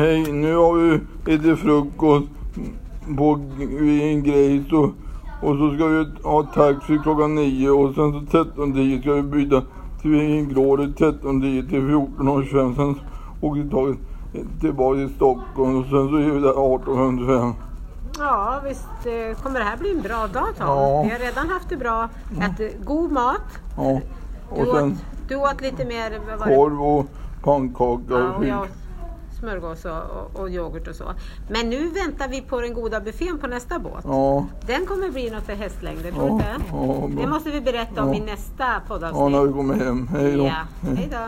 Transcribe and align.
Hej, 0.00 0.32
nu 0.32 0.56
har 0.56 0.72
vi 0.74 1.00
ätit 1.34 1.58
frukost 1.58 2.28
på 3.16 3.40
en 4.02 4.22
grejs 4.22 4.72
och, 4.72 4.90
och 5.42 5.56
så 5.56 5.74
ska 5.74 5.86
vi 5.86 6.06
ha 6.22 6.42
taxi 6.42 6.98
klockan 7.02 7.34
nio 7.34 7.70
och 7.70 7.94
sen 7.94 8.12
så 8.12 8.38
13.10 8.38 9.00
ska 9.00 9.12
vi 9.12 9.22
byta 9.22 9.62
till 10.02 10.20
en 10.20 10.48
Grådet 10.48 10.90
13.10 10.90 11.68
till 11.68 11.80
14.25. 11.80 12.76
Sen 12.76 13.00
åker 13.40 13.62
vi 13.62 13.70
tåget 13.70 13.98
tillbaka 14.60 14.96
till 14.96 15.14
Stockholm 15.16 15.78
och 15.78 15.84
sen 15.84 16.08
så 16.08 16.16
är 16.16 16.30
vi 16.30 16.40
där 16.40 16.52
18.55. 16.52 17.52
Ja, 18.18 18.60
visst 18.64 19.06
eh, 19.06 19.42
kommer 19.42 19.60
det 19.60 19.66
här 19.66 19.76
bli 19.76 19.90
en 19.90 20.02
bra 20.02 20.26
dag 20.32 20.48
Tom. 20.58 20.66
Ja. 20.66 21.02
Vi 21.02 21.10
har 21.10 21.18
redan 21.18 21.48
haft 21.48 21.68
det 21.68 21.76
bra. 21.76 22.08
Ätit 22.40 22.84
god 22.84 23.12
mat. 23.12 23.40
Ja. 23.76 24.00
Du, 24.54 24.60
Och 24.62 24.76
sen 24.76 24.92
åt, 24.92 24.98
du 25.28 25.36
åt 25.36 25.60
lite 25.60 25.84
mer 25.84 26.20
korv 26.38 26.82
och 26.82 27.06
pannkaka 27.42 28.14
och 28.14 28.36
och 28.36 28.42
fisk. 28.42 28.79
Smörgås 29.40 29.84
och, 29.84 30.40
och, 30.40 30.50
yoghurt 30.50 30.88
och 30.88 30.94
så. 30.94 31.04
Men 31.48 31.70
nu 31.70 31.90
väntar 31.90 32.28
vi 32.28 32.40
på 32.40 32.60
den 32.60 32.74
goda 32.74 33.00
buffén 33.00 33.38
på 33.38 33.46
nästa 33.46 33.78
båt. 33.78 34.04
Ja, 34.04 34.46
Den 34.66 34.86
kommer 34.86 35.10
bli 35.10 35.30
något 35.30 35.46
för 35.46 35.52
hästlängder, 35.52 36.12
tror 36.12 36.38
du 36.38 36.44
ja, 36.70 37.22
Det 37.22 37.26
måste 37.26 37.50
vi 37.50 37.60
berätta 37.60 38.04
om 38.04 38.14
i 38.14 38.20
nästa 38.20 38.54
ja, 38.58 38.72
när 38.72 38.80
poddavsnitt. 38.80 39.48
vi 39.48 39.52
kommer 39.52 39.74
hem. 39.74 40.08
Hej 40.08 40.36
då. 40.36 40.50
Hej 40.82 41.08
då. 41.10 41.26